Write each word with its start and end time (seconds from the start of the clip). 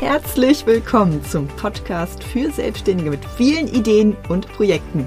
Herzlich 0.00 0.64
willkommen 0.64 1.24
zum 1.24 1.48
Podcast 1.48 2.22
für 2.22 2.52
Selbstständige 2.52 3.10
mit 3.10 3.24
vielen 3.36 3.66
Ideen 3.66 4.16
und 4.28 4.46
Projekten. 4.46 5.04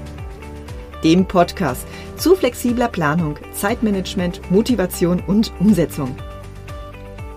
Dem 1.02 1.26
Podcast 1.26 1.86
zu 2.18 2.36
flexibler 2.36 2.88
Planung, 2.88 3.38
Zeitmanagement, 3.54 4.50
Motivation 4.50 5.20
und 5.20 5.50
Umsetzung. 5.60 6.14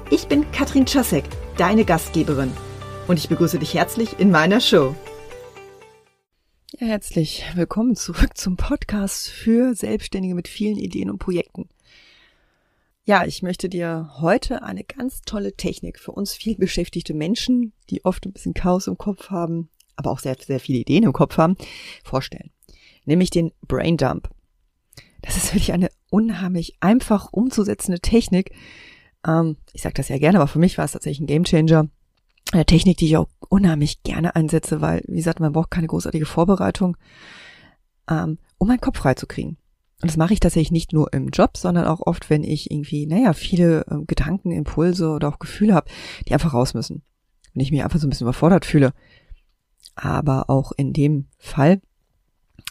Ich 0.10 0.28
bin 0.28 0.52
Katrin 0.52 0.86
Czasek, 0.86 1.24
deine 1.56 1.86
Gastgeberin, 1.86 2.52
und 3.08 3.20
ich 3.20 3.30
begrüße 3.30 3.58
dich 3.58 3.74
herzlich 3.74 4.20
in 4.20 4.32
meiner 4.32 4.60
Show. 4.60 4.94
Herzlich 6.78 7.46
willkommen 7.56 7.96
zurück 7.96 8.36
zum 8.36 8.58
Podcast 8.58 9.30
für 9.30 9.76
Selbstständige 9.76 10.36
mit 10.36 10.50
vielen 10.50 10.78
Ideen 10.78 11.10
und 11.10 11.20
Projekten. 11.20 11.70
Ja, 13.08 13.24
ich 13.24 13.44
möchte 13.44 13.70
dir 13.70 14.10
heute 14.20 14.64
eine 14.64 14.84
ganz 14.84 15.22
tolle 15.22 15.56
Technik 15.56 16.00
für 16.00 16.12
uns 16.12 16.34
viel 16.34 16.58
beschäftigte 16.58 17.14
Menschen, 17.14 17.72
die 17.92 18.04
oft 18.04 18.26
ein 18.26 18.34
bisschen 18.34 18.56
Chaos 18.56 18.88
im 18.88 18.98
Kopf 18.98 19.30
haben, 19.30 19.70
aber 19.96 20.10
auch 20.10 20.18
sehr, 20.18 20.36
sehr 20.44 20.60
viele 20.60 20.80
Ideen 20.80 21.04
im 21.04 21.14
Kopf 21.14 21.38
haben, 21.38 21.56
vorstellen. 22.04 22.50
Nämlich 23.06 23.30
den 23.30 23.52
Brain 23.68 23.98
Dump. 23.98 24.32
Das 25.22 25.38
ist 25.38 25.54
wirklich 25.54 25.72
eine 25.72 25.90
unheimlich 26.10 26.78
einfach 26.80 27.32
umzusetzende 27.32 28.00
Technik. 28.00 28.56
Ähm, 29.26 29.58
ich 29.74 29.84
sage 29.84 29.94
das 29.94 30.10
ja 30.10 30.18
gerne, 30.18 30.40
aber 30.40 30.48
für 30.48 30.60
mich 30.60 30.80
war 30.80 30.86
es 30.86 30.94
tatsächlich 30.94 31.22
ein 31.22 31.28
Gamechanger. 31.28 31.88
Eine 32.54 32.66
Technik, 32.66 32.98
die 32.98 33.06
ich 33.06 33.18
auch 33.18 33.30
unheimlich 33.50 34.02
gerne 34.02 34.36
einsetze, 34.36 34.82
weil, 34.82 35.04
wie 35.08 35.18
gesagt, 35.18 35.40
man 35.40 35.54
braucht 35.54 35.70
keine 35.70 35.88
großartige 35.88 36.26
Vorbereitung, 36.26 36.98
ähm, 38.10 38.40
um 38.58 38.68
meinen 38.68 38.82
Kopf 38.82 38.98
frei 38.98 39.14
zu 39.14 39.28
kriegen. 39.28 39.58
Und 40.02 40.12
das 40.12 40.18
mache 40.18 40.34
ich 40.34 40.40
tatsächlich 40.40 40.72
nicht 40.72 40.94
nur 40.94 41.14
im 41.14 41.30
Job, 41.30 41.58
sondern 41.58 41.86
auch 41.86 42.02
oft, 42.02 42.30
wenn 42.30 42.44
ich 42.44 42.70
irgendwie, 42.70 43.08
naja, 43.08 43.34
viele 43.34 43.86
äh, 43.88 44.04
Gedanken, 44.06 44.52
Impulse 44.52 45.10
oder 45.10 45.30
auch 45.30 45.40
Gefühle 45.40 45.74
habe, 45.74 45.90
die 46.28 46.34
einfach 46.34 46.54
raus 46.54 46.74
müssen. 46.74 47.02
Wenn 47.54 47.62
ich 47.62 47.72
mich 47.72 47.84
einfach 47.84 48.00
so 48.00 48.06
ein 48.06 48.10
bisschen 48.10 48.26
überfordert 48.26 48.66
fühle. 48.66 48.94
Aber 49.96 50.50
auch 50.50 50.74
in 50.74 50.92
dem 50.92 51.28
Fall, 51.38 51.82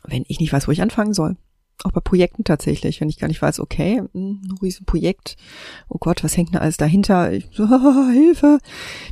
wenn 0.04 0.24
ich 0.28 0.38
nicht 0.38 0.52
weiß, 0.52 0.68
wo 0.68 0.72
ich 0.72 0.82
anfangen 0.82 1.14
soll. 1.14 1.36
Auch 1.82 1.92
bei 1.92 2.00
Projekten 2.00 2.44
tatsächlich, 2.44 3.00
wenn 3.00 3.08
ich 3.08 3.18
gar 3.18 3.26
nicht 3.26 3.42
weiß, 3.42 3.58
okay, 3.58 4.02
hm, 4.12 4.42
ein 4.44 4.58
Riesenprojekt, 4.62 5.36
oh 5.88 5.98
Gott, 5.98 6.22
was 6.22 6.36
hängt 6.36 6.50
denn 6.50 6.60
alles 6.60 6.76
dahinter? 6.76 7.32
Ich, 7.32 7.48
so, 7.52 7.66
Hilfe. 8.12 8.58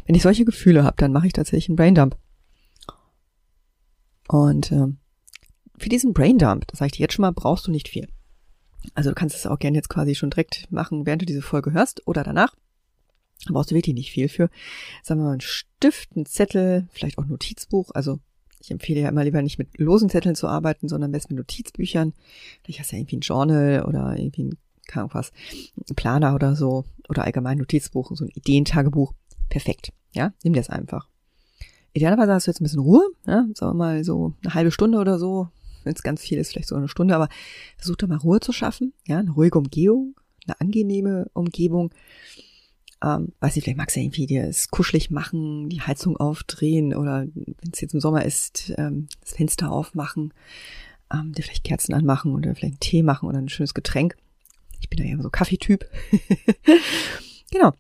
Wenn 0.07 0.15
ich 0.15 0.23
solche 0.23 0.45
Gefühle 0.45 0.85
habe, 0.85 0.97
dann 0.99 1.13
mache 1.13 1.27
ich 1.27 1.33
tatsächlich 1.33 1.71
einen 1.71 1.77
Braindump. 1.77 2.17
Und 4.29 4.71
ähm, 4.71 4.99
für 5.77 5.89
diesen 5.89 6.13
Braindump, 6.13 6.67
das 6.69 6.79
sage 6.79 6.89
ich 6.89 6.93
dir 6.93 7.03
jetzt 7.03 7.15
schon 7.15 7.23
mal, 7.23 7.33
brauchst 7.33 7.67
du 7.67 7.71
nicht 7.71 7.89
viel. 7.89 8.09
Also 8.95 9.11
du 9.11 9.15
kannst 9.15 9.37
es 9.37 9.47
auch 9.47 9.59
gerne 9.59 9.77
jetzt 9.77 9.89
quasi 9.89 10.15
schon 10.15 10.31
direkt 10.31 10.71
machen, 10.71 11.07
während 11.07 11.23
du 11.23 11.27
diese 11.27 11.43
Folge 11.43 11.73
hörst 11.73 12.07
oder 12.07 12.23
danach. 12.23 12.55
Da 13.47 13.53
brauchst 13.53 13.71
du 13.71 13.75
wirklich 13.75 13.95
nicht 13.95 14.13
viel 14.13 14.29
für. 14.29 14.51
Sagen 15.03 15.21
wir 15.21 15.25
mal, 15.25 15.33
einen 15.33 15.41
Stift, 15.41 16.11
einen 16.15 16.27
Zettel, 16.27 16.87
vielleicht 16.93 17.19
auch 17.19 17.25
ein 17.25 17.31
Notizbuch. 17.31 17.91
Also 17.95 18.21
ich 18.61 18.71
empfehle 18.71 19.01
ja 19.01 19.09
immer 19.09 19.25
lieber 19.25 19.43
nicht 19.43 19.59
mit 19.59 19.77
losen 19.79 20.09
Zetteln 20.09 20.37
zu 20.37 20.47
arbeiten, 20.47 20.89
sondern 20.89 21.11
best 21.11 21.31
mit 21.31 21.39
Notizbüchern. 21.39 22.13
Vielleicht 22.63 22.81
hast 22.81 22.93
du 22.93 22.97
ja 22.97 23.01
irgendwie 23.01 23.17
ein 23.17 23.21
Journal 23.21 23.85
oder 23.87 24.17
irgendwie 24.17 24.45
ein, 24.45 24.59
keine 24.87 25.13
was, 25.13 25.33
ein 25.77 25.97
Planer 25.97 26.35
oder 26.35 26.55
so. 26.55 26.85
Oder 27.09 27.25
allgemein 27.25 27.59
Notizbuch, 27.59 28.13
so 28.15 28.25
ein 28.25 28.31
Ideentagebuch. 28.35 29.13
Perfekt. 29.49 29.93
Ja, 30.15 30.33
nimm 30.45 30.53
das 30.53 30.71
einfach. 30.71 31.09
Idealerweise 31.95 32.33
hast 32.33 32.47
du 32.47 32.51
jetzt 32.51 32.61
ein 32.61 32.65
bisschen 32.65 32.81
Ruhe, 32.81 33.03
ja, 33.27 33.47
sagen 33.55 33.73
wir 33.73 33.75
mal 33.75 34.05
so 34.05 34.33
eine 34.43 34.55
halbe 34.55 34.71
Stunde 34.71 34.99
oder 34.99 35.19
so, 35.19 35.49
wenn 35.85 35.95
es 35.95 36.03
ganz 36.03 36.23
viel 36.23 36.39
ist, 36.39 36.53
vielleicht 36.53 36.69
so 36.69 36.77
eine 36.77 36.89
Stunde, 36.89 37.15
aber 37.15 37.29
versuch 37.77 37.97
doch 37.97 38.09
mal 38.09 38.19
Ruhe 38.19 38.41
zu 38.41 38.53
schaffen, 38.53 38.93
ja, 39.07 39.19
eine 39.19 39.31
ruhige 39.31 39.59
Umgebung, 39.59 40.15
eine 40.47 40.61
angenehme 40.61 41.31
Umgebung. 41.33 41.93
Ähm, 43.03 43.33
weiß 43.41 43.57
ich, 43.57 43.65
vielleicht 43.65 43.79
magst 43.79 43.97
du 43.97 44.01
irgendwie 44.01 44.27
dir 44.27 44.45
es 44.45 44.69
kuschelig 44.69 45.11
machen, 45.11 45.69
die 45.69 45.81
Heizung 45.81 46.17
aufdrehen 46.17 46.95
oder 46.95 47.27
wenn 47.35 47.73
es 47.73 47.81
jetzt 47.81 47.95
im 47.95 48.01
Sommer 48.01 48.25
ist, 48.25 48.73
ähm, 48.79 49.09
das 49.21 49.33
Fenster 49.33 49.73
aufmachen, 49.73 50.33
ähm, 51.13 51.33
dir 51.33 51.43
vielleicht 51.43 51.65
Kerzen 51.65 51.95
anmachen 51.95 52.33
oder 52.33 52.55
vielleicht 52.55 52.75
einen 52.75 52.81
Tee 52.81 53.03
machen 53.03 53.29
oder 53.29 53.39
ein 53.39 53.49
schönes 53.49 53.75
Getränk. 53.75 54.17
Ich 54.81 54.89
bin 54.89 54.99
da 54.99 55.05
ja 55.05 55.21
so 55.21 55.31
Kaffeetyp. 55.31 55.89
genau. 57.51 57.73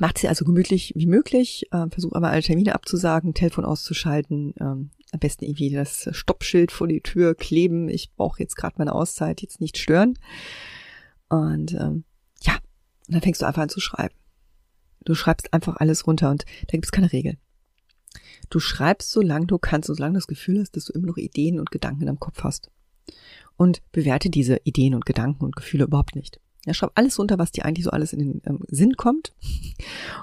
Macht 0.00 0.18
sie 0.18 0.28
also 0.28 0.44
gemütlich 0.44 0.92
wie 0.96 1.06
möglich, 1.06 1.66
äh, 1.70 1.88
versuch 1.88 2.12
aber 2.14 2.30
alle 2.30 2.42
Termine 2.42 2.74
abzusagen, 2.74 3.34
Telefon 3.34 3.64
auszuschalten, 3.64 4.52
ähm, 4.60 4.90
am 5.14 5.20
besten 5.20 5.44
irgendwie 5.44 5.70
das 5.70 6.08
Stoppschild 6.12 6.72
vor 6.72 6.88
die 6.88 7.00
Tür 7.00 7.34
kleben. 7.34 7.88
Ich 7.88 8.12
brauche 8.14 8.40
jetzt 8.40 8.56
gerade 8.56 8.74
meine 8.78 8.94
Auszeit, 8.94 9.40
jetzt 9.40 9.60
nicht 9.60 9.78
stören. 9.78 10.18
Und 11.28 11.72
ähm, 11.72 12.04
ja, 12.42 12.54
und 13.06 13.14
dann 13.14 13.22
fängst 13.22 13.40
du 13.42 13.46
einfach 13.46 13.62
an 13.62 13.68
zu 13.68 13.80
schreiben. 13.80 14.14
Du 15.04 15.14
schreibst 15.14 15.52
einfach 15.52 15.76
alles 15.76 16.06
runter 16.06 16.30
und 16.30 16.44
da 16.66 16.72
gibt 16.72 16.86
es 16.86 16.92
keine 16.92 17.12
Regel. 17.12 17.38
Du 18.50 18.60
schreibst, 18.60 19.10
solange 19.10 19.46
du 19.46 19.58
kannst 19.58 19.88
und 19.88 19.96
solange 19.96 20.14
du 20.14 20.18
das 20.18 20.26
Gefühl 20.26 20.60
hast, 20.60 20.76
dass 20.76 20.86
du 20.86 20.92
immer 20.92 21.06
noch 21.06 21.16
Ideen 21.16 21.58
und 21.58 21.70
Gedanken 21.70 22.02
in 22.02 22.06
deinem 22.06 22.20
Kopf 22.20 22.42
hast. 22.42 22.70
Und 23.56 23.82
bewerte 23.92 24.30
diese 24.30 24.60
Ideen 24.64 24.94
und 24.94 25.06
Gedanken 25.06 25.44
und 25.44 25.56
Gefühle 25.56 25.84
überhaupt 25.84 26.16
nicht. 26.16 26.40
Ja, 26.66 26.72
schreib 26.72 26.92
alles 26.94 27.18
runter, 27.18 27.38
was 27.38 27.52
dir 27.52 27.64
eigentlich 27.64 27.84
so 27.84 27.90
alles 27.90 28.12
in 28.12 28.18
den 28.20 28.42
ähm, 28.46 28.60
Sinn 28.68 28.96
kommt. 28.96 29.34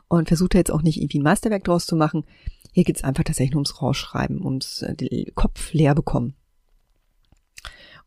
Und 0.08 0.28
versuch 0.28 0.50
da 0.50 0.58
jetzt 0.58 0.72
auch 0.72 0.82
nicht 0.82 0.98
irgendwie 0.98 1.20
ein 1.20 1.24
Meisterwerk 1.24 1.64
draus 1.64 1.86
zu 1.86 1.96
machen. 1.96 2.26
Hier 2.72 2.84
geht's 2.84 3.04
einfach 3.04 3.24
tatsächlich 3.24 3.52
nur 3.52 3.60
ums 3.60 3.82
Rausschreiben, 3.82 4.44
ums 4.44 4.82
äh, 4.82 5.32
Kopf 5.36 5.74
leer 5.74 5.94
bekommen. 5.94 6.36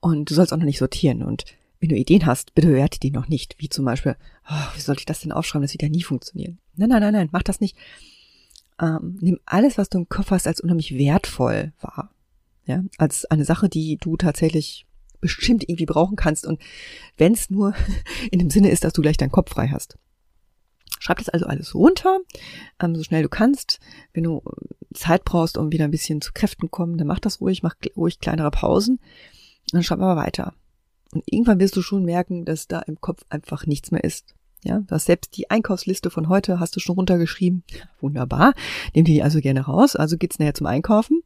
Und 0.01 0.31
du 0.31 0.35
sollst 0.35 0.53
auch 0.53 0.59
noch 0.59 0.65
nicht 0.65 0.79
sortieren. 0.79 1.23
Und 1.23 1.45
wenn 1.81 1.89
du 1.91 1.97
Ideen 1.97 2.27
hast, 2.27 2.55
bitte 2.55 2.69
bewerte 2.69 2.99
die 2.99 3.11
noch 3.11 3.29
nicht. 3.29 3.57
Wie 3.59 3.69
zum 3.69 3.85
Beispiel, 3.85 4.17
oh, 4.49 4.75
wie 4.75 4.81
sollte 4.81 5.01
ich 5.01 5.07
das 5.07 5.21
denn 5.21 5.33
aufschreiben? 5.33 5.63
Das 5.63 5.73
wird 5.73 5.83
ja 5.83 5.89
nie 5.89 6.03
funktionieren. 6.03 6.59
Nein, 6.77 6.89
nein, 6.89 7.01
nein, 7.01 7.13
nein, 7.13 7.29
mach 7.33 7.43
das 7.43 7.61
nicht. 7.61 7.77
Ähm, 8.81 9.19
nimm 9.21 9.39
alles, 9.45 9.79
was 9.79 9.89
du 9.89 9.99
im 9.99 10.09
Kopf 10.09 10.31
hast, 10.31 10.47
als 10.47 10.61
unheimlich 10.61 10.97
wertvoll 10.97 11.73
wahr. 11.81 12.11
Ja, 12.67 12.83
als 12.97 13.27
eine 13.27 13.45
Sache, 13.45 13.69
die 13.69 13.99
du 13.99 14.17
tatsächlich 14.17 14.87
bestimmt 15.21 15.63
irgendwie 15.63 15.87
brauchen 15.87 16.17
kannst. 16.17 16.47
Und 16.47 16.61
wenn 17.17 17.33
es 17.33 17.51
nur 17.51 17.75
in 18.31 18.39
dem 18.39 18.51
Sinne 18.51 18.71
ist, 18.71 18.85
dass 18.85 18.93
du 18.93 19.03
gleich 19.03 19.17
deinen 19.17 19.33
Kopf 19.33 19.51
frei 19.51 19.69
hast. 19.69 19.99
Schreib 21.01 21.19
das 21.19 21.29
also 21.29 21.47
alles 21.47 21.75
runter, 21.75 22.21
ähm, 22.81 22.97
so 22.97 23.03
schnell 23.03 23.23
du 23.23 23.29
kannst. 23.29 23.81
Wenn 24.13 24.25
du 24.25 24.43
äh, 24.47 24.95
Zeit 24.95 25.25
brauchst, 25.25 25.59
um 25.59 25.73
wieder 25.73 25.85
ein 25.85 25.91
bisschen 25.91 26.21
zu 26.21 26.33
Kräften 26.33 26.71
kommen, 26.71 26.97
dann 26.97 27.07
mach 27.07 27.21
das 27.21 27.41
ruhig, 27.41 27.63
mach 27.63 27.75
ruhig 27.97 28.21
kleinere 28.21 28.51
Pausen. 28.51 29.01
Dann 29.73 29.83
schreib 29.83 30.01
aber 30.01 30.17
weiter. 30.17 30.55
Und 31.13 31.23
irgendwann 31.27 31.61
wirst 31.61 31.77
du 31.77 31.83
schon 31.83 32.05
merken, 32.05 32.45
dass 32.45 32.67
da 32.67 32.81
im 32.81 33.01
Kopf 33.01 33.23
einfach 33.29 33.67
nichts 33.67 33.91
mehr 33.91 34.05
ist. 34.05 34.35
Ja, 34.65 34.79
du 34.79 34.95
hast 34.95 35.05
selbst 35.05 35.37
die 35.37 35.51
Einkaufsliste 35.51 36.11
von 36.11 36.29
heute 36.29 36.59
hast 36.59 36.75
du 36.75 36.81
schon 36.81 36.97
runtergeschrieben. 36.97 37.65
Wunderbar. 38.01 38.55
Nimm 38.95 39.05
die 39.05 39.23
also 39.23 39.41
gerne 39.41 39.61
raus. 39.61 39.95
Also 39.95 40.17
geht's 40.17 40.39
nachher 40.39 40.55
zum 40.55 40.67
Einkaufen. 40.67 41.21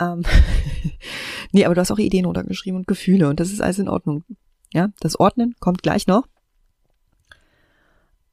Ähm 0.00 0.22
nee, 1.52 1.64
aber 1.64 1.74
du 1.74 1.80
hast 1.80 1.90
auch 1.90 1.98
Ideen 1.98 2.24
runtergeschrieben 2.24 2.78
und 2.78 2.86
Gefühle 2.86 3.28
und 3.28 3.40
das 3.40 3.50
ist 3.50 3.60
alles 3.60 3.80
in 3.80 3.88
Ordnung. 3.88 4.24
Ja, 4.72 4.90
das 5.00 5.18
Ordnen 5.18 5.56
kommt 5.58 5.82
gleich 5.82 6.06
noch. 6.06 6.28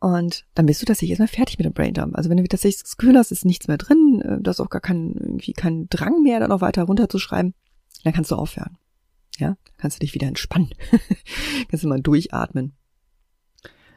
Und 0.03 0.43
dann 0.53 0.65
bist 0.65 0.81
du 0.81 0.85
tatsächlich 0.85 1.11
erstmal 1.11 1.29
fertig 1.29 1.57
mit 1.57 1.65
dem 1.65 1.71
Braindump. 1.71 2.17
Also 2.17 2.29
wenn 2.29 2.35
du 2.35 2.43
tatsächlich 2.43 2.83
das 2.83 2.97
Gefühl 2.97 3.17
hast, 3.17 3.31
ist 3.31 3.45
nichts 3.45 3.69
mehr 3.69 3.77
drin, 3.77 4.21
äh, 4.21 4.41
du 4.41 4.49
hast 4.49 4.59
auch 4.59 4.69
gar 4.69 4.81
keinen, 4.81 5.15
irgendwie 5.15 5.53
keinen 5.53 5.87
Drang 5.87 6.21
mehr, 6.21 6.41
da 6.41 6.49
noch 6.49 6.59
weiter 6.59 6.83
runterzuschreiben, 6.83 7.53
dann 8.03 8.11
kannst 8.11 8.29
du 8.29 8.35
aufhören. 8.35 8.77
Ja, 9.37 9.55
dann 9.63 9.77
kannst 9.77 9.95
du 9.95 9.99
dich 10.01 10.13
wieder 10.13 10.27
entspannen. 10.27 10.71
kannst 11.69 11.85
du 11.85 11.87
mal 11.87 12.01
durchatmen. 12.01 12.73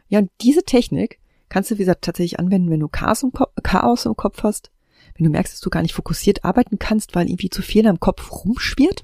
Ja, 0.06 0.20
und 0.20 0.30
diese 0.42 0.62
Technik 0.62 1.18
kannst 1.48 1.72
du, 1.72 1.74
wie 1.74 1.78
gesagt, 1.78 2.04
tatsächlich 2.04 2.38
anwenden, 2.38 2.70
wenn 2.70 2.78
du 2.78 2.86
Chaos 2.86 3.24
im, 3.24 3.32
Kopf, 3.32 3.52
Chaos 3.64 4.06
im 4.06 4.14
Kopf 4.14 4.44
hast, 4.44 4.70
wenn 5.16 5.24
du 5.24 5.30
merkst, 5.30 5.54
dass 5.54 5.60
du 5.60 5.70
gar 5.70 5.82
nicht 5.82 5.94
fokussiert 5.94 6.44
arbeiten 6.44 6.78
kannst, 6.78 7.16
weil 7.16 7.28
irgendwie 7.28 7.50
zu 7.50 7.62
viel 7.62 7.84
am 7.88 7.98
Kopf 7.98 8.30
rumschwirrt 8.44 9.02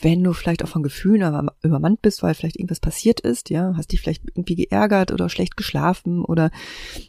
wenn 0.00 0.22
du 0.22 0.32
vielleicht 0.32 0.62
auch 0.62 0.68
von 0.68 0.82
Gefühlen 0.82 1.50
übermannt 1.62 2.02
bist, 2.02 2.22
weil 2.22 2.34
vielleicht 2.34 2.56
irgendwas 2.56 2.80
passiert 2.80 3.20
ist, 3.20 3.50
ja, 3.50 3.74
hast 3.76 3.90
dich 3.90 4.00
vielleicht 4.00 4.22
irgendwie 4.24 4.54
geärgert 4.54 5.10
oder 5.10 5.28
schlecht 5.28 5.56
geschlafen 5.56 6.24
oder 6.24 6.50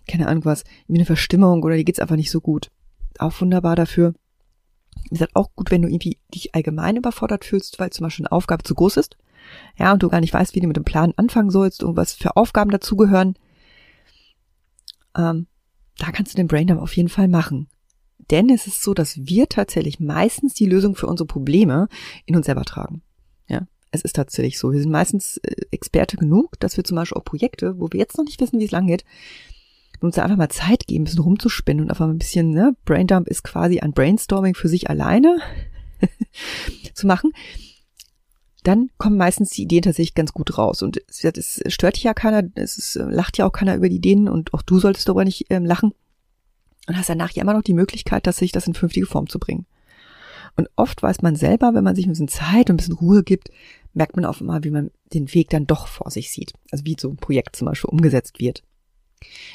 keine 0.07 0.27
Ahnung 0.27 0.45
was, 0.45 0.63
irgendwie 0.83 0.99
eine 0.99 1.05
Verstimmung 1.05 1.63
oder 1.63 1.75
dir 1.75 1.83
geht's 1.83 1.99
einfach 1.99 2.15
nicht 2.15 2.31
so 2.31 2.41
gut. 2.41 2.71
Auch 3.19 3.39
wunderbar 3.41 3.75
dafür. 3.75 4.13
Wie 5.03 5.09
gesagt, 5.09 5.35
auch 5.35 5.49
gut, 5.55 5.71
wenn 5.71 5.83
du 5.83 5.87
irgendwie 5.87 6.17
dich 6.33 6.55
allgemein 6.55 6.97
überfordert 6.97 7.45
fühlst, 7.45 7.79
weil 7.79 7.91
zum 7.91 8.05
Beispiel 8.05 8.25
eine 8.25 8.31
Aufgabe 8.31 8.63
zu 8.63 8.73
groß 8.73 8.97
ist, 8.97 9.17
ja, 9.77 9.93
und 9.93 10.03
du 10.03 10.09
gar 10.09 10.19
nicht 10.19 10.33
weißt, 10.33 10.55
wie 10.55 10.59
du 10.59 10.67
mit 10.67 10.77
dem 10.77 10.83
Plan 10.83 11.13
anfangen 11.15 11.49
sollst 11.49 11.83
und 11.83 11.95
was 11.95 12.13
für 12.13 12.37
Aufgaben 12.37 12.71
dazugehören. 12.71 13.35
Ähm, 15.15 15.47
da 15.97 16.11
kannst 16.11 16.33
du 16.33 16.37
den 16.37 16.47
Braindump 16.47 16.81
auf 16.81 16.95
jeden 16.95 17.09
Fall 17.09 17.27
machen. 17.27 17.67
Denn 18.31 18.49
es 18.49 18.67
ist 18.67 18.83
so, 18.83 18.93
dass 18.93 19.17
wir 19.17 19.49
tatsächlich 19.49 19.99
meistens 19.99 20.53
die 20.53 20.65
Lösung 20.67 20.95
für 20.95 21.07
unsere 21.07 21.27
Probleme 21.27 21.87
in 22.25 22.35
uns 22.35 22.45
selber 22.45 22.63
tragen. 22.63 23.01
Ja, 23.47 23.67
es 23.91 24.01
ist 24.01 24.15
tatsächlich 24.15 24.59
so. 24.59 24.71
Wir 24.71 24.81
sind 24.81 24.91
meistens 24.91 25.37
äh, 25.37 25.55
Experte 25.71 26.17
genug, 26.17 26.59
dass 26.59 26.77
wir 26.77 26.83
zum 26.83 26.95
Beispiel 26.95 27.17
auch 27.17 27.25
Projekte, 27.25 27.79
wo 27.79 27.87
wir 27.91 27.99
jetzt 27.99 28.17
noch 28.17 28.25
nicht 28.25 28.39
wissen, 28.39 28.59
wie 28.59 28.65
es 28.65 28.71
lang 28.71 28.87
geht, 28.87 29.03
uns 29.99 30.15
da 30.15 30.23
einfach 30.23 30.37
mal 30.37 30.49
Zeit 30.49 30.87
geben, 30.87 31.01
ein 31.01 31.05
bisschen 31.05 31.21
rumzuspinnen 31.21 31.83
und 31.83 31.89
einfach 31.89 32.05
mal 32.05 32.13
ein 32.13 32.19
bisschen, 32.19 32.51
ne, 32.51 32.75
Braindump 32.85 33.27
ist 33.27 33.43
quasi 33.43 33.79
ein 33.79 33.91
Brainstorming 33.91 34.55
für 34.55 34.69
sich 34.69 34.89
alleine 34.89 35.39
zu 36.93 37.07
machen, 37.07 37.33
dann 38.63 38.89
kommen 38.97 39.17
meistens 39.17 39.51
die 39.51 39.63
Ideen 39.63 39.83
tatsächlich 39.83 40.15
ganz 40.15 40.33
gut 40.33 40.57
raus. 40.57 40.83
Und 40.83 41.01
es, 41.07 41.61
stört 41.67 41.97
ja 41.97 42.13
keiner, 42.13 42.43
es 42.55 42.77
ist, 42.77 42.95
lacht 42.95 43.37
ja 43.37 43.47
auch 43.47 43.51
keiner 43.51 43.75
über 43.75 43.89
die 43.89 43.97
Ideen 43.97 44.27
und 44.27 44.53
auch 44.53 44.61
du 44.61 44.79
solltest 44.79 45.07
darüber 45.07 45.25
nicht 45.25 45.45
ähm, 45.49 45.65
lachen. 45.65 45.93
Und 46.89 46.97
hast 46.97 47.07
danach 47.07 47.31
ja 47.31 47.43
immer 47.43 47.53
noch 47.53 47.61
die 47.61 47.75
Möglichkeit, 47.75 48.25
dass 48.25 48.37
sich 48.37 48.51
das 48.51 48.65
in 48.65 48.73
vernünftige 48.73 49.05
Form 49.05 49.29
zu 49.29 49.37
bringen. 49.37 49.67
Und 50.57 50.69
oft 50.75 51.03
weiß 51.03 51.21
man 51.21 51.35
selber, 51.35 51.75
wenn 51.75 51.83
man 51.83 51.95
sich 51.95 52.05
ein 52.05 52.09
bisschen 52.09 52.27
Zeit 52.27 52.69
und 52.69 52.73
ein 52.73 52.77
bisschen 52.77 52.95
Ruhe 52.95 53.23
gibt, 53.23 53.49
merkt 53.93 54.15
man 54.15 54.25
auf 54.25 54.41
einmal, 54.41 54.63
wie 54.63 54.71
man 54.71 54.89
den 55.13 55.31
Weg 55.35 55.51
dann 55.51 55.67
doch 55.67 55.85
vor 55.85 56.09
sich 56.09 56.31
sieht. 56.31 56.53
Also 56.71 56.85
wie 56.85 56.97
so 56.99 57.09
ein 57.11 57.17
Projekt 57.17 57.55
zum 57.55 57.67
Beispiel 57.67 57.91
umgesetzt 57.91 58.39
wird. 58.39 58.63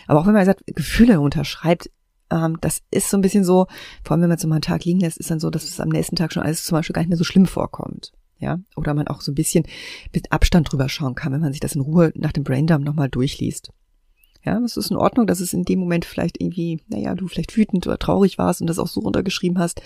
Aber 0.06 0.20
auch 0.20 0.26
wenn 0.26 0.32
man 0.32 0.46
sagt, 0.46 0.62
Gefühle 0.66 1.20
unterschreibt, 1.20 1.90
ähm, 2.31 2.58
das 2.60 2.82
ist 2.92 3.10
so 3.10 3.19
ein 3.19 3.22
bisschen 3.22 3.42
so, 3.42 3.66
vor 4.04 4.12
allem 4.12 4.22
wenn 4.22 4.28
man 4.28 4.38
es 4.38 4.46
mal 4.46 4.54
einen 4.54 4.62
Tag 4.62 4.84
liegen 4.84 5.00
lässt, 5.00 5.19
ist 5.19 5.31
dann 5.31 5.40
so, 5.40 5.50
dass 5.50 5.64
es 5.64 5.81
am 5.81 5.88
nächsten 5.88 6.14
Tag 6.14 6.32
schon 6.32 6.44
alles 6.44 6.64
zum 6.64 6.78
Beispiel 6.78 6.94
gar 6.94 7.02
nicht 7.02 7.08
mehr 7.08 7.19
so 7.19 7.25
schlimm 7.25 7.46
vorkommt. 7.46 8.12
Ja, 8.38 8.60
oder 8.76 8.94
man 8.94 9.08
auch 9.08 9.22
so 9.22 9.32
ein 9.32 9.36
bisschen 9.36 9.64
mit 10.12 10.31
Abstand 10.31 10.70
drüber 10.70 10.88
schauen 10.88 11.16
kann, 11.16 11.32
wenn 11.32 11.40
man 11.40 11.52
sich 11.52 11.60
das 11.60 11.75
in 11.75 11.81
Ruhe 11.81 12.12
nach 12.14 12.32
dem 12.32 12.44
Braindump 12.44 12.84
nochmal 12.84 13.08
durchliest. 13.08 13.72
Ja, 14.44 14.58
es 14.58 14.76
ist 14.76 14.91
in 14.91 14.96
Ordnung, 14.96 15.26
dass 15.26 15.41
es 15.41 15.55
in 15.55 15.64
dem 15.64 15.79
Moment 15.79 16.05
vielleicht 16.05 16.41
irgendwie, 16.41 16.81
naja, 16.88 17.14
du 17.14 17.29
vielleicht 17.29 17.56
wütend 17.56 17.87
oder 17.87 17.99
traurig 17.99 18.37
warst 18.37 18.61
und 18.61 18.67
das 18.67 18.79
auch 18.79 18.88
so 18.88 19.00
runtergeschrieben 19.00 19.58
hast. 19.58 19.81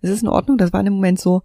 Es 0.00 0.10
ist 0.10 0.22
in 0.22 0.28
Ordnung, 0.28 0.58
das 0.58 0.72
war 0.72 0.80
in 0.80 0.86
dem 0.86 0.94
Moment 0.94 1.20
so. 1.20 1.42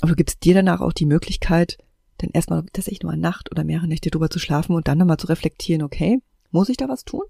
Aber 0.00 0.10
du 0.10 0.16
gibst 0.16 0.44
dir 0.44 0.54
danach 0.54 0.80
auch 0.80 0.94
die 0.94 1.06
Möglichkeit, 1.06 1.76
dann 2.18 2.30
erstmal 2.32 2.62
tatsächlich 2.72 3.02
nur 3.02 3.12
eine 3.12 3.20
Nacht 3.20 3.50
oder 3.50 3.62
mehrere 3.62 3.88
Nächte 3.88 4.10
drüber 4.10 4.30
zu 4.30 4.38
schlafen 4.38 4.74
und 4.74 4.88
dann 4.88 4.98
nochmal 4.98 5.18
zu 5.18 5.26
reflektieren, 5.26 5.82
okay, 5.82 6.20
muss 6.50 6.70
ich 6.70 6.78
da 6.78 6.88
was 6.88 7.04
tun? 7.04 7.24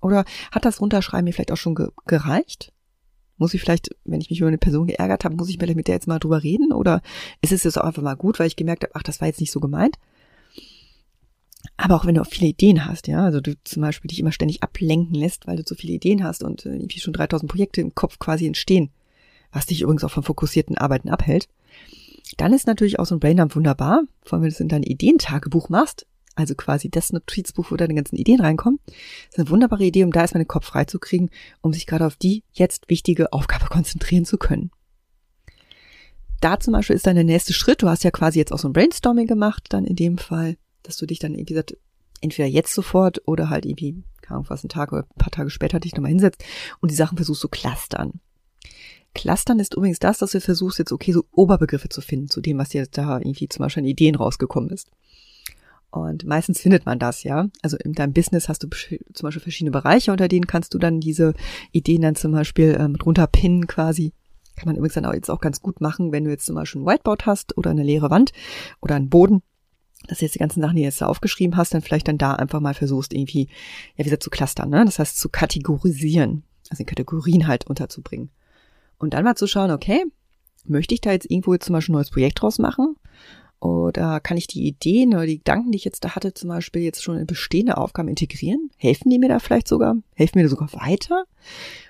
Oder 0.00 0.24
hat 0.52 0.64
das 0.64 0.80
Runterschreiben 0.80 1.24
mir 1.24 1.32
vielleicht 1.32 1.52
auch 1.52 1.56
schon 1.56 1.74
ge 1.74 1.88
gereicht? 2.06 2.72
Muss 3.36 3.54
ich 3.54 3.60
vielleicht, 3.60 3.90
wenn 4.04 4.20
ich 4.20 4.30
mich 4.30 4.38
über 4.38 4.48
eine 4.48 4.58
Person 4.58 4.86
geärgert 4.86 5.24
habe, 5.24 5.34
muss 5.34 5.48
ich 5.48 5.58
vielleicht 5.58 5.76
mit 5.76 5.88
der 5.88 5.96
jetzt 5.96 6.06
mal 6.06 6.20
drüber 6.20 6.42
reden? 6.42 6.72
Oder 6.72 7.02
ist 7.40 7.52
es 7.52 7.64
jetzt 7.64 7.78
auch 7.78 7.84
einfach 7.84 8.02
mal 8.02 8.14
gut, 8.14 8.38
weil 8.38 8.46
ich 8.46 8.54
gemerkt 8.54 8.84
habe, 8.84 8.94
ach, 8.94 9.02
das 9.02 9.20
war 9.20 9.26
jetzt 9.26 9.40
nicht 9.40 9.50
so 9.50 9.58
gemeint? 9.58 9.96
Aber 11.76 11.96
auch 11.96 12.06
wenn 12.06 12.14
du 12.14 12.20
auch 12.20 12.26
viele 12.26 12.48
Ideen 12.48 12.86
hast, 12.86 13.08
ja, 13.08 13.24
also 13.24 13.40
du 13.40 13.54
zum 13.64 13.82
Beispiel 13.82 14.08
dich 14.08 14.20
immer 14.20 14.32
ständig 14.32 14.62
ablenken 14.62 15.14
lässt, 15.14 15.46
weil 15.46 15.56
du 15.56 15.64
so 15.66 15.74
viele 15.74 15.94
Ideen 15.94 16.22
hast 16.22 16.44
und 16.44 16.66
äh, 16.66 16.70
irgendwie 16.70 17.00
schon 17.00 17.12
3000 17.12 17.50
Projekte 17.50 17.80
im 17.80 17.94
Kopf 17.94 18.18
quasi 18.18 18.46
entstehen, 18.46 18.90
was 19.52 19.66
dich 19.66 19.82
übrigens 19.82 20.04
auch 20.04 20.10
von 20.10 20.22
fokussierten 20.22 20.78
Arbeiten 20.78 21.08
abhält, 21.08 21.48
dann 22.36 22.52
ist 22.52 22.66
natürlich 22.66 22.98
auch 22.98 23.06
so 23.06 23.16
ein 23.16 23.20
Braindump 23.20 23.54
wunderbar, 23.56 24.02
vor 24.22 24.36
allem 24.36 24.42
wenn 24.42 24.50
du 24.50 24.54
es 24.54 24.60
in 24.60 24.68
dein 24.68 24.82
Ideentagebuch 24.82 25.68
machst, 25.68 26.06
also 26.36 26.54
quasi 26.54 26.90
das 26.90 27.12
Notizbuch, 27.12 27.70
wo 27.70 27.76
deine 27.76 27.94
ganzen 27.94 28.16
Ideen 28.16 28.40
reinkommen. 28.40 28.80
Ist 29.28 29.38
eine 29.38 29.50
wunderbare 29.50 29.84
Idee, 29.84 30.04
um 30.04 30.10
da 30.10 30.20
erstmal 30.20 30.42
den 30.42 30.48
Kopf 30.48 30.66
frei 30.66 30.84
zu 30.84 30.98
kriegen, 30.98 31.30
um 31.60 31.72
sich 31.72 31.86
gerade 31.86 32.06
auf 32.06 32.16
die 32.16 32.42
jetzt 32.52 32.88
wichtige 32.88 33.32
Aufgabe 33.32 33.66
konzentrieren 33.70 34.24
zu 34.24 34.38
können. 34.38 34.70
Da 36.40 36.58
zum 36.60 36.72
Beispiel 36.72 36.96
ist 36.96 37.06
dann 37.06 37.14
der 37.14 37.24
nächste 37.24 37.52
Schritt, 37.52 37.82
du 37.82 37.88
hast 37.88 38.04
ja 38.04 38.10
quasi 38.10 38.38
jetzt 38.38 38.52
auch 38.52 38.58
so 38.58 38.68
ein 38.68 38.72
Brainstorming 38.72 39.26
gemacht, 39.26 39.66
dann 39.70 39.86
in 39.86 39.96
dem 39.96 40.18
Fall, 40.18 40.56
dass 40.84 40.96
du 40.96 41.06
dich 41.06 41.18
dann, 41.18 41.36
wie 41.36 41.44
gesagt, 41.44 41.76
entweder 42.20 42.48
jetzt 42.48 42.72
sofort 42.72 43.20
oder 43.26 43.50
halt 43.50 43.66
irgendwie, 43.66 44.02
keine 44.22 44.36
Ahnung, 44.36 44.50
was 44.50 44.64
ein 44.64 44.68
Tag 44.68 44.92
oder 44.92 45.02
ein 45.02 45.18
paar 45.18 45.30
Tage 45.30 45.50
später 45.50 45.80
dich 45.80 45.94
nochmal 45.94 46.10
hinsetzt 46.10 46.44
und 46.80 46.90
die 46.90 46.96
Sachen 46.96 47.16
versuchst 47.16 47.42
zu 47.42 47.48
clustern. 47.48 48.20
Clustern 49.14 49.60
ist 49.60 49.74
übrigens 49.74 49.98
das, 49.98 50.18
dass 50.18 50.32
du 50.32 50.40
versuchst 50.40 50.78
jetzt 50.78 50.92
okay 50.92 51.12
so 51.12 51.24
Oberbegriffe 51.30 51.88
zu 51.88 52.00
finden 52.00 52.28
zu 52.28 52.40
dem, 52.40 52.58
was 52.58 52.70
dir 52.70 52.86
da 52.90 53.18
irgendwie 53.18 53.48
zum 53.48 53.62
Beispiel 53.62 53.82
an 53.82 53.88
Ideen 53.88 54.16
rausgekommen 54.16 54.70
ist. 54.70 54.90
Und 55.90 56.24
meistens 56.24 56.60
findet 56.60 56.86
man 56.86 56.98
das, 56.98 57.22
ja. 57.22 57.48
Also 57.62 57.76
in 57.76 57.92
deinem 57.92 58.12
Business 58.12 58.48
hast 58.48 58.64
du 58.64 58.68
zum 58.68 59.26
Beispiel 59.26 59.42
verschiedene 59.42 59.70
Bereiche, 59.70 60.10
unter 60.10 60.26
denen 60.26 60.48
kannst 60.48 60.74
du 60.74 60.78
dann 60.78 60.98
diese 60.98 61.34
Ideen 61.70 62.02
dann 62.02 62.16
zum 62.16 62.32
Beispiel 62.32 62.76
ähm, 62.80 62.98
drunter 62.98 63.28
pinnen 63.28 63.68
quasi. 63.68 64.12
Kann 64.56 64.66
man 64.66 64.74
übrigens 64.74 64.94
dann 64.94 65.06
auch 65.06 65.14
jetzt 65.14 65.30
auch 65.30 65.40
ganz 65.40 65.60
gut 65.60 65.80
machen, 65.80 66.10
wenn 66.10 66.24
du 66.24 66.30
jetzt 66.30 66.46
zum 66.46 66.56
Beispiel 66.56 66.82
ein 66.82 66.86
Whiteboard 66.86 67.26
hast 67.26 67.56
oder 67.56 67.70
eine 67.70 67.84
leere 67.84 68.10
Wand 68.10 68.32
oder 68.80 68.96
einen 68.96 69.08
Boden, 69.08 69.42
dass 70.08 70.18
du 70.18 70.24
jetzt 70.24 70.34
die 70.34 70.40
ganzen 70.40 70.60
Sachen, 70.60 70.76
die 70.76 70.82
du 70.82 70.86
jetzt 70.86 71.00
da 71.00 71.06
aufgeschrieben 71.06 71.56
hast, 71.56 71.74
dann 71.74 71.82
vielleicht 71.82 72.08
dann 72.08 72.18
da 72.18 72.34
einfach 72.34 72.60
mal 72.60 72.74
versuchst, 72.74 73.12
irgendwie, 73.12 73.48
ja, 73.96 73.98
wie 73.98 74.04
gesagt, 74.04 74.22
zu 74.22 74.30
clustern, 74.30 74.70
ne? 74.70 74.84
Das 74.84 74.98
heißt, 74.98 75.18
zu 75.18 75.28
kategorisieren, 75.28 76.44
also 76.70 76.82
in 76.82 76.86
Kategorien 76.86 77.46
halt 77.46 77.66
unterzubringen. 77.66 78.30
Und 78.98 79.14
dann 79.14 79.24
mal 79.24 79.36
zu 79.36 79.46
schauen, 79.46 79.70
okay, 79.70 80.04
möchte 80.64 80.94
ich 80.94 81.00
da 81.00 81.12
jetzt 81.12 81.30
irgendwo 81.30 81.52
jetzt 81.52 81.66
zum 81.66 81.74
Beispiel 81.74 81.92
ein 81.92 81.98
neues 81.98 82.10
Projekt 82.10 82.40
draus 82.40 82.58
machen? 82.58 82.96
Oder 83.64 84.20
kann 84.20 84.36
ich 84.36 84.46
die 84.46 84.66
Ideen 84.66 85.14
oder 85.14 85.24
die 85.24 85.38
Gedanken, 85.38 85.72
die 85.72 85.76
ich 85.76 85.86
jetzt 85.86 86.04
da 86.04 86.14
hatte, 86.14 86.34
zum 86.34 86.50
Beispiel 86.50 86.82
jetzt 86.82 87.02
schon 87.02 87.16
in 87.16 87.26
bestehende 87.26 87.78
Aufgaben 87.78 88.08
integrieren? 88.08 88.70
Helfen 88.76 89.08
die 89.08 89.18
mir 89.18 89.30
da 89.30 89.38
vielleicht 89.38 89.68
sogar? 89.68 89.96
Helfen 90.14 90.38
mir 90.38 90.42
da 90.42 90.50
sogar 90.50 90.70
weiter? 90.74 91.24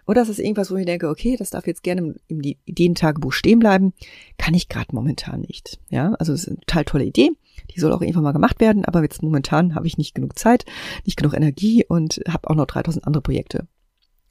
Oder 0.06 0.22
ist 0.22 0.28
das 0.28 0.38
irgendwas, 0.38 0.70
wo 0.70 0.76
ich 0.76 0.86
denke, 0.86 1.08
okay, 1.08 1.34
das 1.36 1.50
darf 1.50 1.66
jetzt 1.66 1.82
gerne 1.82 2.14
im 2.28 2.40
Ideentagebuch 2.40 3.32
stehen 3.32 3.58
bleiben? 3.58 3.92
Kann 4.38 4.54
ich 4.54 4.68
gerade 4.68 4.94
momentan 4.94 5.40
nicht. 5.40 5.80
Ja, 5.90 6.14
also 6.14 6.32
es 6.32 6.42
ist 6.42 6.48
eine 6.48 6.60
total 6.60 6.84
tolle 6.84 7.04
Idee. 7.06 7.30
Die 7.70 7.80
soll 7.80 7.92
auch 7.92 8.00
irgendwann 8.00 8.24
mal 8.24 8.32
gemacht 8.32 8.60
werden, 8.60 8.84
aber 8.84 9.02
jetzt 9.02 9.22
momentan 9.22 9.74
habe 9.74 9.86
ich 9.86 9.98
nicht 9.98 10.14
genug 10.14 10.38
Zeit, 10.38 10.64
nicht 11.04 11.16
genug 11.16 11.34
Energie 11.34 11.84
und 11.86 12.20
habe 12.28 12.50
auch 12.50 12.54
noch 12.54 12.66
3000 12.66 13.06
andere 13.06 13.22
Projekte. 13.22 13.66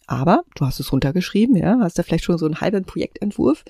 Aber 0.05 0.43
du 0.55 0.65
hast 0.65 0.79
es 0.79 0.91
runtergeschrieben, 0.91 1.55
ja, 1.55 1.77
hast 1.79 1.97
da 1.97 2.03
vielleicht 2.03 2.25
schon 2.25 2.37
so 2.37 2.45
einen 2.45 2.59
halben 2.59 2.83
Projektentwurf, 2.83 3.63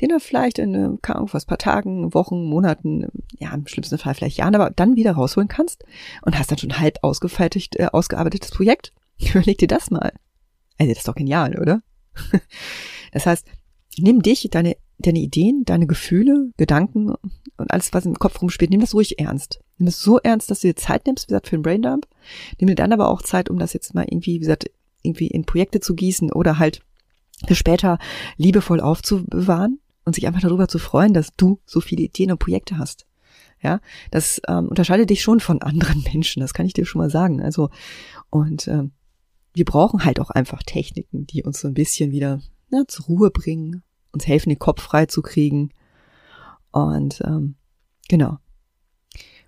den 0.00 0.10
du 0.10 0.20
vielleicht 0.20 0.58
in, 0.58 0.74
äh, 0.74 0.98
keine 1.00 1.16
Ahnung, 1.16 1.30
was 1.32 1.46
paar 1.46 1.58
Tagen, 1.58 2.12
Wochen, 2.12 2.44
Monaten, 2.44 3.06
ja, 3.38 3.54
im 3.54 3.66
schlimmsten 3.66 3.96
Fall 3.96 4.14
vielleicht 4.14 4.36
Jahren, 4.36 4.54
aber 4.54 4.70
dann 4.70 4.96
wieder 4.96 5.12
rausholen 5.12 5.48
kannst 5.48 5.84
und 6.22 6.38
hast 6.38 6.50
dann 6.50 6.58
schon 6.58 6.78
halb 6.78 6.98
ausgefertigt, 7.02 7.76
äh, 7.76 7.86
ausgearbeitetes 7.86 8.50
Projekt. 8.50 8.92
Überleg 9.18 9.58
dir 9.58 9.68
das 9.68 9.90
mal. 9.90 10.12
Also, 10.76 10.90
das 10.90 10.98
ist 10.98 11.08
doch 11.08 11.14
genial, 11.14 11.58
oder? 11.58 11.82
das 13.12 13.26
heißt, 13.26 13.46
nimm 13.96 14.20
dich, 14.20 14.46
deine, 14.50 14.76
deine 14.98 15.20
Ideen, 15.20 15.64
deine 15.64 15.86
Gefühle, 15.86 16.50
Gedanken 16.56 17.14
und 17.56 17.70
alles, 17.70 17.92
was 17.92 18.06
im 18.06 18.18
Kopf 18.18 18.40
rumspielt, 18.42 18.70
nimm 18.70 18.80
das 18.80 18.94
ruhig 18.94 19.18
ernst. 19.18 19.60
Nimm 19.78 19.88
es 19.88 20.00
so 20.00 20.18
ernst, 20.18 20.50
dass 20.50 20.60
du 20.60 20.68
dir 20.68 20.76
Zeit 20.76 21.06
nimmst, 21.06 21.26
wie 21.26 21.28
gesagt, 21.28 21.48
für 21.48 21.56
den 21.56 21.62
Braindump. 21.62 22.06
Nimm 22.58 22.68
dir 22.68 22.74
dann 22.74 22.92
aber 22.92 23.08
auch 23.08 23.22
Zeit, 23.22 23.48
um 23.48 23.58
das 23.58 23.72
jetzt 23.72 23.94
mal 23.94 24.04
irgendwie, 24.08 24.34
wie 24.34 24.40
gesagt, 24.40 24.70
irgendwie 25.02 25.28
in 25.28 25.44
Projekte 25.44 25.80
zu 25.80 25.94
gießen 25.94 26.32
oder 26.32 26.58
halt 26.58 26.80
für 27.46 27.54
später 27.54 27.98
liebevoll 28.36 28.80
aufzubewahren 28.80 29.80
und 30.04 30.14
sich 30.14 30.26
einfach 30.26 30.40
darüber 30.40 30.68
zu 30.68 30.78
freuen, 30.78 31.14
dass 31.14 31.34
du 31.36 31.60
so 31.64 31.80
viele 31.80 32.02
Ideen 32.02 32.32
und 32.32 32.38
Projekte 32.38 32.78
hast. 32.78 33.06
Ja, 33.60 33.80
das 34.10 34.40
ähm, 34.46 34.68
unterscheidet 34.68 35.10
dich 35.10 35.22
schon 35.22 35.40
von 35.40 35.62
anderen 35.62 36.04
Menschen, 36.12 36.40
das 36.40 36.54
kann 36.54 36.66
ich 36.66 36.72
dir 36.72 36.86
schon 36.86 37.00
mal 37.00 37.10
sagen. 37.10 37.40
Also, 37.42 37.70
und 38.30 38.68
ähm, 38.68 38.92
wir 39.54 39.64
brauchen 39.64 40.04
halt 40.04 40.20
auch 40.20 40.30
einfach 40.30 40.62
Techniken, 40.62 41.26
die 41.26 41.42
uns 41.42 41.60
so 41.60 41.68
ein 41.68 41.74
bisschen 41.74 42.12
wieder 42.12 42.40
na, 42.70 42.86
zur 42.86 43.06
Ruhe 43.06 43.30
bringen, 43.30 43.82
uns 44.18 44.26
helfen, 44.26 44.50
den 44.50 44.58
Kopf 44.58 44.82
frei 44.82 45.06
zu 45.06 45.22
kriegen. 45.22 45.70
Und 46.70 47.20
ähm, 47.24 47.56
genau. 48.08 48.38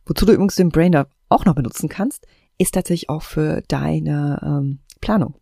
Wozu 0.06 0.26
du 0.26 0.32
übrigens 0.32 0.56
den 0.56 0.70
Brain 0.70 1.04
auch 1.28 1.44
noch 1.44 1.54
benutzen 1.54 1.88
kannst, 1.88 2.26
ist 2.58 2.74
tatsächlich 2.74 3.08
auch 3.08 3.22
für 3.22 3.62
deine 3.68 4.40
ähm, 4.42 4.80
Planung. 5.00 5.34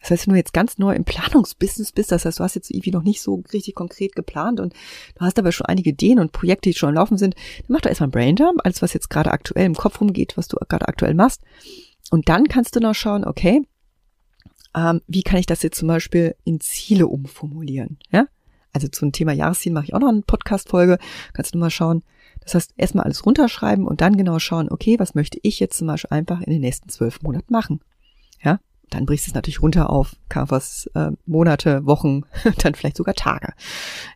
Das 0.00 0.10
heißt, 0.10 0.26
wenn 0.26 0.34
du 0.34 0.38
jetzt 0.38 0.54
ganz 0.54 0.78
neu 0.78 0.94
im 0.94 1.04
Planungsbusiness 1.04 1.92
bist, 1.92 2.10
das 2.10 2.24
heißt, 2.24 2.38
du 2.38 2.44
hast 2.44 2.54
jetzt 2.54 2.70
irgendwie 2.70 2.90
noch 2.90 3.02
nicht 3.02 3.20
so 3.20 3.42
richtig 3.52 3.74
konkret 3.74 4.14
geplant 4.14 4.58
und 4.60 4.72
du 5.14 5.20
hast 5.20 5.38
aber 5.38 5.52
schon 5.52 5.66
einige 5.66 5.90
Ideen 5.90 6.18
und 6.18 6.32
Projekte, 6.32 6.70
die 6.70 6.74
schon 6.74 6.94
laufen 6.94 7.18
sind, 7.18 7.34
dann 7.34 7.66
mach 7.68 7.82
doch 7.82 7.90
erstmal 7.90 8.08
ein 8.08 8.12
Braindump, 8.12 8.60
alles 8.64 8.80
was 8.80 8.94
jetzt 8.94 9.10
gerade 9.10 9.30
aktuell 9.30 9.66
im 9.66 9.74
Kopf 9.74 10.00
rumgeht, 10.00 10.36
was 10.36 10.48
du 10.48 10.56
gerade 10.56 10.88
aktuell 10.88 11.14
machst. 11.14 11.42
Und 12.10 12.28
dann 12.28 12.48
kannst 12.48 12.76
du 12.76 12.80
noch 12.80 12.94
schauen, 12.94 13.24
okay, 13.24 13.62
ähm, 14.74 15.02
wie 15.06 15.22
kann 15.22 15.38
ich 15.38 15.46
das 15.46 15.62
jetzt 15.62 15.78
zum 15.78 15.88
Beispiel 15.88 16.34
in 16.44 16.60
Ziele 16.60 17.06
umformulieren, 17.06 17.98
ja? 18.10 18.26
Also 18.72 18.88
zum 18.88 19.12
Thema 19.12 19.32
Jahresziel 19.32 19.72
mache 19.72 19.86
ich 19.86 19.94
auch 19.94 20.00
noch 20.00 20.08
eine 20.08 20.22
Podcast-Folge, 20.22 20.98
kannst 21.32 21.54
du 21.54 21.58
mal 21.58 21.70
schauen. 21.70 22.02
Das 22.40 22.54
heißt, 22.54 22.74
erstmal 22.76 23.04
alles 23.04 23.26
runterschreiben 23.26 23.86
und 23.86 24.00
dann 24.00 24.16
genau 24.16 24.38
schauen, 24.38 24.70
okay, 24.70 24.98
was 24.98 25.14
möchte 25.14 25.38
ich 25.42 25.60
jetzt 25.60 25.78
zum 25.78 25.88
Beispiel 25.88 26.10
einfach 26.10 26.40
in 26.40 26.52
den 26.52 26.60
nächsten 26.60 26.88
zwölf 26.88 27.22
Monaten 27.22 27.52
machen? 27.52 27.80
Ja, 28.42 28.60
dann 28.88 29.06
brichst 29.06 29.26
du 29.26 29.30
es 29.30 29.34
natürlich 29.34 29.62
runter 29.62 29.90
auf 29.90 30.16
was 30.34 30.90
äh, 30.94 31.10
Monate, 31.26 31.84
Wochen, 31.86 32.22
dann 32.58 32.74
vielleicht 32.74 32.96
sogar 32.96 33.14
Tage. 33.14 33.52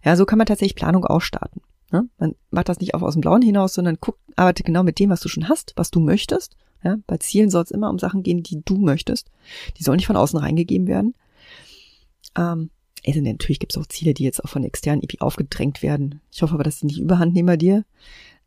Ja, 0.04 0.16
so 0.16 0.24
kann 0.24 0.38
man 0.38 0.46
tatsächlich 0.46 0.76
Planung 0.76 1.04
auch 1.04 1.20
starten. 1.20 1.60
Ne? 1.92 2.08
Man 2.18 2.34
macht 2.50 2.68
das 2.68 2.80
nicht 2.80 2.94
auf 2.94 3.02
aus 3.02 3.14
dem 3.14 3.20
Blauen 3.20 3.42
hinaus, 3.42 3.74
sondern 3.74 3.98
guckt, 4.00 4.18
arbeitet 4.36 4.66
genau 4.66 4.82
mit 4.82 4.98
dem, 4.98 5.10
was 5.10 5.20
du 5.20 5.28
schon 5.28 5.48
hast, 5.48 5.74
was 5.76 5.90
du 5.90 6.00
möchtest. 6.00 6.56
Ja, 6.82 6.96
bei 7.06 7.16
Zielen 7.16 7.50
soll 7.50 7.62
es 7.62 7.70
immer 7.70 7.88
um 7.88 7.98
Sachen 7.98 8.22
gehen, 8.22 8.42
die 8.42 8.62
du 8.62 8.76
möchtest. 8.76 9.30
Die 9.78 9.82
sollen 9.82 9.96
nicht 9.96 10.06
von 10.06 10.16
außen 10.16 10.38
reingegeben 10.38 10.86
werden. 10.86 11.14
Ähm, 12.36 12.70
also 13.06 13.20
natürlich 13.20 13.58
gibt 13.58 13.72
es 13.72 13.78
auch 13.78 13.86
Ziele, 13.86 14.14
die 14.14 14.24
jetzt 14.24 14.42
auch 14.42 14.48
von 14.48 14.64
externen 14.64 15.02
irgendwie 15.02 15.20
aufgedrängt 15.20 15.82
werden. 15.82 16.20
Ich 16.32 16.42
hoffe 16.42 16.54
aber, 16.54 16.64
dass 16.64 16.80
sie 16.80 16.86
nicht 16.86 17.00
überhand 17.00 17.34
nehmen 17.34 17.46
bei 17.46 17.56
dir. 17.56 17.84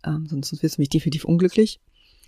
Ähm, 0.05 0.25
sonst 0.27 0.63
wirst 0.63 0.77
du 0.77 0.81
mich 0.81 0.89
definitiv 0.89 1.25
unglücklich. 1.25 1.79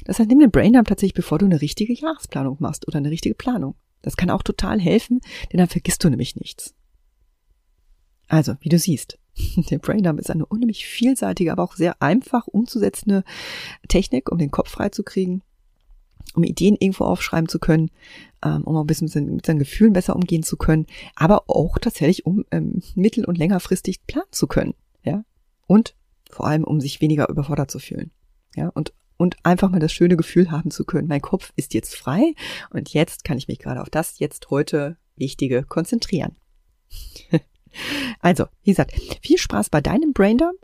Das 0.06 0.20
heißt, 0.20 0.30
nimm 0.30 0.40
den 0.40 0.52
Braindump 0.52 0.88
tatsächlich, 0.88 1.16
bevor 1.16 1.40
du 1.40 1.46
eine 1.46 1.62
richtige 1.62 1.94
Jahresplanung 1.94 2.58
machst 2.60 2.88
oder 2.88 2.98
eine 2.98 3.12
richtige 3.12 3.36
Planung. 3.36 3.76
Das 4.02 4.16
kann 4.16 4.30
auch 4.30 4.44
total 4.44 4.80
helfen, 4.80 5.20
denn 5.52 5.58
dann 5.58 5.68
vergisst 5.68 6.04
du 6.04 6.10
nämlich 6.10 6.36
nichts. 6.36 6.74
Also, 8.28 8.56
wie 8.62 8.70
du 8.70 8.78
siehst, 8.78 9.18
der 9.70 9.80
Braindump 9.80 10.20
ist 10.20 10.30
eine 10.30 10.46
unheimlich 10.46 10.86
vielseitige, 10.86 11.52
aber 11.52 11.64
auch 11.64 11.76
sehr 11.76 12.02
einfach 12.02 12.48
umzusetzende 12.48 13.24
Technik, 13.88 14.32
um 14.32 14.38
den 14.38 14.52
Kopf 14.52 14.70
frei 14.70 14.90
zu 14.90 15.04
kriegen, 15.04 15.42
um 16.36 16.44
Ideen 16.44 16.76
irgendwo 16.80 17.06
aufschreiben 17.06 17.50
zu 17.50 17.60
können, 17.60 17.90
ähm, 18.44 18.64
um 18.64 18.76
auch 18.76 18.82
ein 18.82 18.88
bisschen 18.88 19.36
mit 19.36 19.46
seinen, 19.46 19.60
Gefühlen 19.60 19.94
besser 19.94 20.16
umgehen 20.16 20.44
zu 20.44 20.58
können, 20.58 20.86
aber 21.16 21.44
auch 21.48 21.78
tatsächlich, 21.80 22.26
um 22.26 22.46
ähm, 22.52 22.82
mittel- 22.96 23.26
und 23.26 23.38
längerfristig 23.38 24.06
planen 24.06 24.32
zu 24.32 24.48
können, 24.48 24.74
ja, 25.04 25.24
und 25.68 25.96
vor 26.30 26.48
allem, 26.48 26.64
um 26.64 26.80
sich 26.80 27.02
weniger 27.02 27.30
überfordert 27.30 27.72
zu 27.72 27.80
fühlen, 27.80 28.12
ja, 28.56 28.70
und 28.70 28.94
und 29.18 29.36
einfach 29.44 29.70
mal 29.70 29.82
das 29.82 29.92
schöne 29.92 30.16
Gefühl 30.16 30.50
haben 30.50 30.72
zu 30.72 30.86
können, 30.86 31.10
mein 31.10 31.22
Kopf 31.22 31.52
ist 31.58 31.74
jetzt 31.74 31.94
frei 31.94 32.34
und 32.70 32.94
jetzt 32.94 33.26
kann 33.26 33.38
ich 33.38 33.50
mich 33.50 33.60
gerade 33.60 33.82
auf 33.82 33.90
das 33.90 34.18
jetzt 34.20 34.50
heute 34.50 34.96
Wichtige 35.18 35.64
konzentrieren. 35.64 36.38
Also, 38.20 38.46
wie 38.64 38.72
gesagt, 38.72 38.94
viel 39.22 39.38
Spaß 39.38 39.70
bei 39.70 39.82
deinem 39.82 40.14
Braindump. 40.14 40.58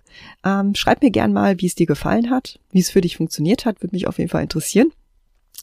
Ähm, 0.44 0.76
schreib 0.76 1.02
mir 1.02 1.12
gern 1.12 1.34
mal, 1.34 1.60
wie 1.60 1.68
es 1.68 1.76
dir 1.76 1.86
gefallen 1.86 2.30
hat, 2.30 2.60
wie 2.72 2.80
es 2.80 2.90
für 2.90 3.02
dich 3.02 3.18
funktioniert 3.18 3.66
hat, 3.66 3.82
würde 3.82 3.96
mich 3.96 4.08
auf 4.08 4.18
jeden 4.18 4.30
Fall 4.30 4.44
interessieren. 4.44 4.92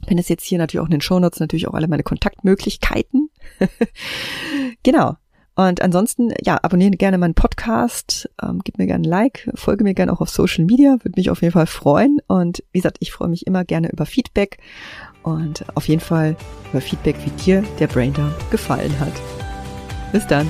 Wenn 0.07 0.19
es 0.19 0.29
jetzt 0.29 0.45
hier 0.45 0.59
natürlich 0.59 0.81
auch 0.81 0.87
in 0.87 0.93
den 0.93 1.01
Shownotes 1.01 1.41
natürlich 1.41 1.69
auch 1.69 1.75
alle 1.75 1.89
meine 1.89 2.03
Kontaktmöglichkeiten. 2.03 3.31
genau. 4.83 5.17
Und 5.55 5.83
ansonsten, 5.83 6.33
ja, 6.43 6.59
abonniere 6.63 6.93
gerne 6.93 7.19
meinen 7.19 7.35
Podcast, 7.35 8.29
ähm, 8.43 8.63
gib 8.65 8.79
mir 8.79 8.87
gerne 8.87 9.07
ein 9.07 9.11
Like, 9.11 9.51
folge 9.55 9.85
mir 9.85 9.93
gerne 9.93 10.13
auch 10.13 10.23
auf 10.23 10.31
Social 10.31 10.65
Media, 10.65 10.93
würde 11.03 11.13
mich 11.17 11.31
auf 11.31 11.43
jeden 11.43 11.53
Fall 11.53 11.67
freuen. 11.67 12.21
Und 12.27 12.65
wie 12.73 12.79
gesagt, 12.79 12.97
ich 13.01 13.13
freue 13.13 13.29
mich 13.29 13.47
immer 13.47 13.65
gerne 13.65 13.91
über 13.93 14.07
Feedback 14.07 14.59
und 15.23 15.65
auf 15.77 15.89
jeden 15.89 16.01
Fall 16.01 16.37
über 16.71 16.81
Feedback, 16.81 17.17
wie 17.25 17.31
dir 17.43 17.63
der 17.79 17.87
Braindump 17.87 18.35
gefallen 18.51 18.99
hat. 18.99 19.13
Bis 20.11 20.27
dann. 20.27 20.47